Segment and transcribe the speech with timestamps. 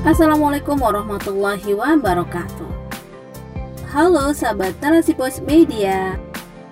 [0.00, 2.72] Assalamualaikum warahmatullahi wabarakatuh.
[3.92, 6.16] Halo sahabat Narasi Pos Media.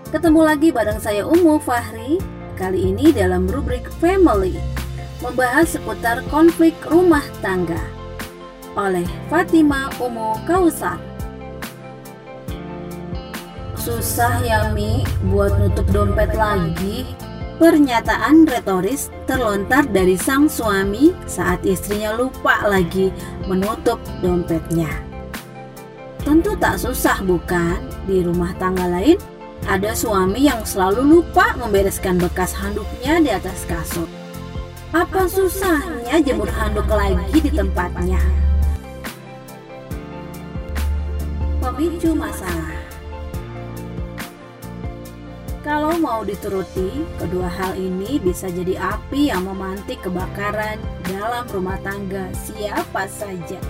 [0.09, 2.17] Ketemu lagi bareng saya Umu Fahri
[2.57, 4.57] Kali ini dalam rubrik Family
[5.21, 7.77] Membahas seputar konflik rumah tangga.
[8.73, 10.97] Oleh Fatima Umu Kausar.
[13.77, 17.05] Susah ya Mi buat nutup dompet lagi
[17.59, 23.11] Pernyataan retoris terlontar dari sang suami saat istrinya lupa lagi
[23.51, 24.87] menutup dompetnya.
[26.23, 27.83] Tentu tak susah bukan?
[28.07, 29.19] Di rumah tangga lain
[29.67, 34.07] ada suami yang selalu lupa membereskan bekas handuknya di atas kasur.
[34.95, 38.23] Apa susahnya jemur handuk lagi di tempatnya?
[41.59, 42.78] Pemicu masalah
[45.69, 52.33] kalau mau dituruti, kedua hal ini bisa jadi api yang memantik kebakaran dalam rumah tangga
[52.33, 53.61] siapa saja.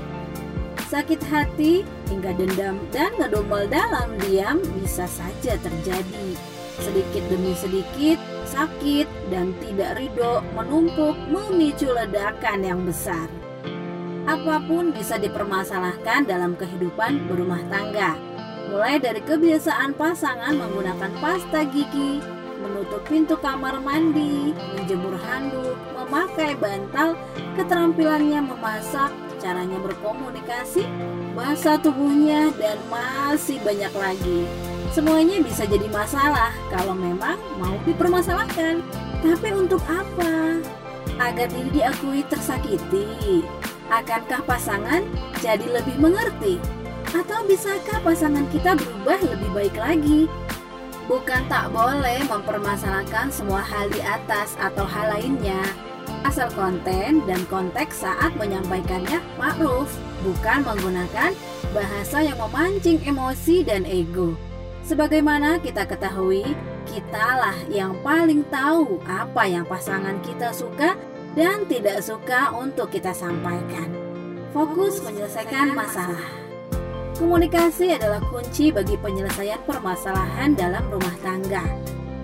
[0.87, 6.39] Sakit hati hingga dendam dan ngedumel dalam diam bisa saja terjadi.
[6.79, 13.27] Sedikit demi sedikit, sakit dan tidak ridho menumpuk memicu ledakan yang besar.
[14.31, 18.38] Apa pun bisa dipermasalahkan dalam kehidupan berumah tangga
[18.69, 22.21] mulai dari kebiasaan pasangan menggunakan pasta gigi,
[22.61, 27.17] menutup pintu kamar mandi, menjemur handuk, memakai bantal,
[27.57, 29.09] keterampilannya memasak,
[29.41, 30.85] caranya berkomunikasi,
[31.33, 34.45] bahasa tubuhnya, dan masih banyak lagi.
[34.93, 38.85] Semuanya bisa jadi masalah kalau memang mau dipermasalahkan.
[39.19, 40.61] Tapi untuk apa?
[41.19, 43.43] Agar diri diakui tersakiti.
[43.89, 45.01] Akankah pasangan
[45.41, 46.78] jadi lebih mengerti
[47.15, 50.21] atau bisakah pasangan kita berubah lebih baik lagi?
[51.09, 55.65] Bukan tak boleh mempermasalahkan semua hal di atas atau hal lainnya,
[56.29, 59.89] asal konten dan konteks saat menyampaikannya ma'ruf,
[60.21, 61.33] bukan menggunakan
[61.73, 64.37] bahasa yang memancing emosi dan ego.
[64.85, 66.45] Sebagaimana kita ketahui,
[66.89, 70.97] kitalah yang paling tahu apa yang pasangan kita suka
[71.37, 73.93] dan tidak suka untuk kita sampaikan.
[74.53, 76.48] Fokus menyelesaikan masalah.
[77.19, 81.67] Komunikasi adalah kunci bagi penyelesaian permasalahan dalam rumah tangga.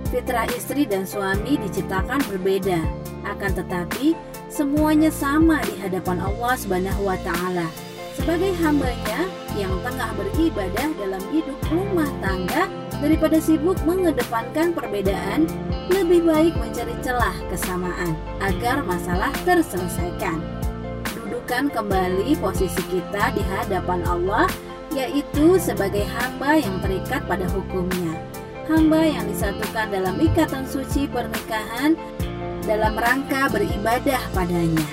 [0.07, 2.79] Fitrah istri dan suami diciptakan berbeda,
[3.27, 4.15] akan tetapi
[4.47, 7.67] semuanya sama di hadapan Allah Subhanahu wa taala.
[8.15, 9.27] Sebagai hambanya
[9.59, 12.71] yang tengah beribadah dalam hidup rumah tangga
[13.03, 15.51] daripada sibuk mengedepankan perbedaan,
[15.91, 20.39] lebih baik mencari celah kesamaan agar masalah terselesaikan.
[21.19, 24.47] Dudukan kembali posisi kita di hadapan Allah
[24.95, 28.15] yaitu sebagai hamba yang terikat pada hukumnya.
[28.71, 31.99] Hamba yang disatukan dalam ikatan suci pernikahan
[32.65, 34.87] dalam rangka beribadah padanya.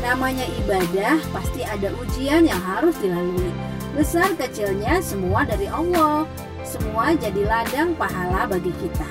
[0.00, 3.52] Namanya ibadah pasti ada ujian yang harus dilalui.
[3.92, 6.24] Besar kecilnya semua dari Allah.
[6.64, 9.06] Semua jadi ladang pahala bagi kita.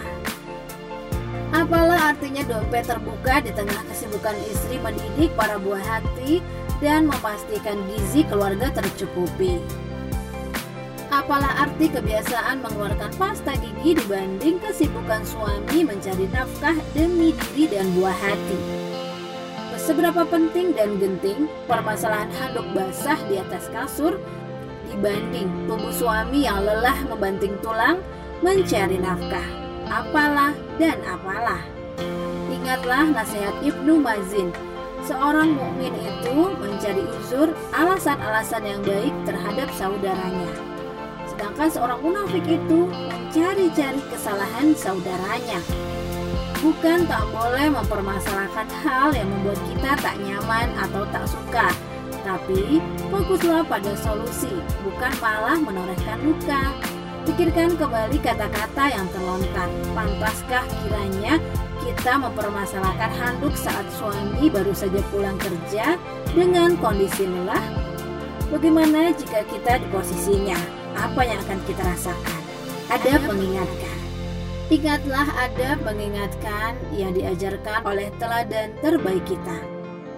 [1.56, 6.44] Apalah artinya dompet terbuka di tengah kesibukan istri mendidik para buah hati
[6.84, 9.64] dan memastikan gizi keluarga tercukupi.
[11.26, 18.14] Apalah arti kebiasaan mengeluarkan pasta gigi dibanding kesibukan suami mencari nafkah demi diri dan buah
[18.14, 18.60] hati.
[19.74, 24.22] Seberapa penting dan genting permasalahan handuk basah di atas kasur
[24.94, 28.06] dibanding tubuh suami yang lelah membanting tulang
[28.46, 29.50] mencari nafkah.
[29.90, 31.66] Apalah dan apalah.
[32.54, 34.54] Ingatlah nasihat Ibnu Mazin
[35.10, 40.75] seorang mukmin itu mencari uzur alasan-alasan yang baik terhadap saudaranya.
[41.36, 45.60] Sedangkan seorang munafik itu mencari-cari kesalahan saudaranya.
[46.64, 51.68] Bukan tak boleh mempermasalahkan hal yang membuat kita tak nyaman atau tak suka,
[52.24, 52.80] tapi
[53.12, 56.72] fokuslah pada solusi, bukan malah menorehkan luka.
[57.28, 59.68] Pikirkan kembali kata-kata yang terlontar.
[59.92, 61.36] Pantaskah kiranya
[61.84, 66.00] kita mempermasalahkan handuk saat suami baru saja pulang kerja
[66.32, 67.66] dengan kondisi lelah?
[68.48, 70.85] Bagaimana jika kita di posisinya?
[70.96, 72.40] Apa yang akan kita rasakan?
[72.88, 73.98] Ada mengingatkan.
[74.66, 79.62] Ingatlah ada mengingatkan yang diajarkan oleh teladan terbaik kita.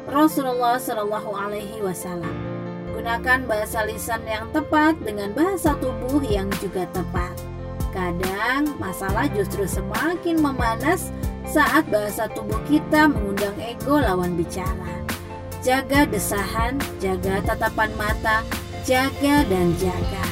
[0.07, 2.31] Rasulullah Shallallahu Alaihi Wasallam.
[2.95, 7.35] Gunakan bahasa lisan yang tepat dengan bahasa tubuh yang juga tepat.
[7.91, 11.11] Kadang masalah justru semakin memanas
[11.43, 15.03] saat bahasa tubuh kita mengundang ego lawan bicara.
[15.59, 18.47] Jaga desahan, jaga tatapan mata,
[18.87, 20.26] jaga dan jaga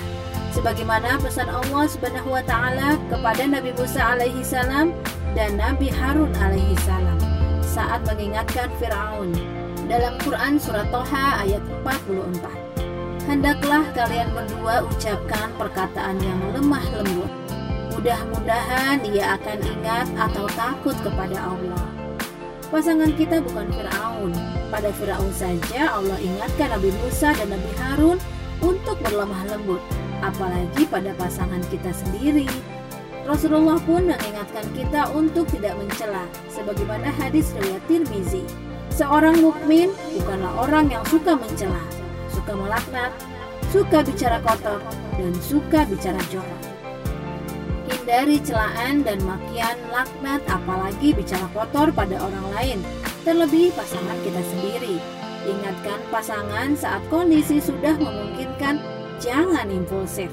[0.56, 4.96] sebagaimana pesan Allah Subhanahu wa taala kepada Nabi Musa alaihi salam
[5.36, 7.20] dan Nabi Harun alaihi salam
[7.60, 9.36] saat mengingatkan Firaun
[9.86, 17.32] Dalam Quran Surat Toha ayat 44 Hendaklah kalian berdua ucapkan perkataan yang lemah lembut.
[17.90, 21.90] Mudah-mudahan dia akan ingat atau takut kepada Allah.
[22.70, 24.30] Pasangan kita bukan Fir'aun.
[24.70, 28.22] Pada Fir'aun saja Allah ingatkan Nabi Musa dan Nabi Harun
[28.62, 29.82] untuk berlemah lembut
[30.24, 32.48] Apalagi pada pasangan kita sendiri
[33.26, 38.46] Rasulullah pun mengingatkan kita untuk tidak mencela, sebagaimana hadis riwayat Tirmizi.
[38.94, 41.82] Seorang mukmin bukanlah orang yang suka mencela,
[42.30, 43.10] suka melaknat,
[43.74, 44.78] suka bicara kotor,
[45.18, 46.62] dan suka bicara jorok.
[47.90, 52.80] Hindari celaan dan makian laknat apalagi bicara kotor pada orang lain,
[53.26, 55.02] terlebih pasangan kita sendiri.
[55.50, 58.78] Ingatkan pasangan saat kondisi sudah memungkinkan,
[59.20, 60.32] jangan impulsif.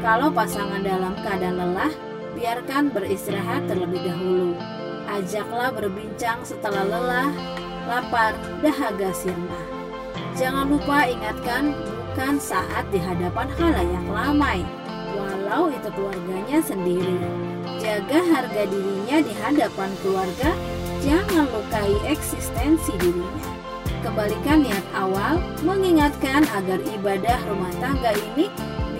[0.00, 1.92] Kalau pasangan dalam keadaan lelah,
[2.32, 4.56] biarkan beristirahat terlebih dahulu.
[5.04, 7.30] Ajaklah berbincang setelah lelah,
[7.86, 8.32] lapar,
[8.64, 9.60] dahaga sirna.
[10.34, 14.60] Jangan lupa ingatkan bukan saat di hadapan halayak ramai,
[15.14, 17.18] walau itu keluarganya sendiri.
[17.78, 20.50] Jaga harga dirinya di hadapan keluarga,
[21.04, 23.53] jangan lukai eksistensi dirinya.
[24.14, 28.46] Kembalikan niat awal, mengingatkan agar ibadah rumah tangga ini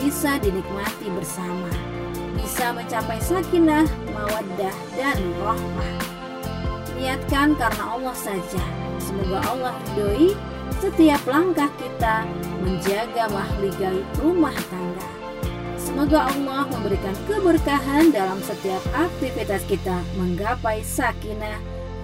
[0.03, 1.71] bisa dinikmati bersama
[2.45, 5.93] bisa mencapai sakinah, mawaddah, dan rahmah.
[6.99, 8.63] Niatkan karena Allah saja.
[9.01, 10.37] Semoga Allah ridhoi
[10.83, 12.29] setiap langkah kita
[12.61, 15.09] menjaga mahligai rumah tangga.
[15.81, 21.61] Semoga Allah memberikan keberkahan dalam setiap aktivitas kita menggapai sakinah,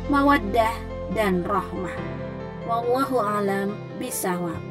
[0.09, 0.73] mawaddah,
[1.13, 2.20] dan rahmah.
[2.71, 4.63] Wallahu alam bisawab.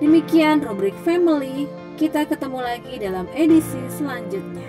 [0.00, 1.68] Demikian rubrik family,
[2.00, 4.64] kita ketemu lagi dalam edisi selanjutnya.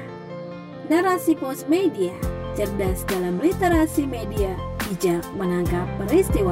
[0.92, 2.12] Narasi Pos Media,
[2.60, 4.52] cerdas dalam literasi media,
[4.84, 6.52] bijak menangkap peristiwa.